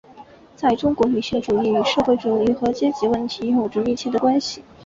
[0.55, 4.63] 在中国女性主义与社会主义和阶级问题有着密切的关系。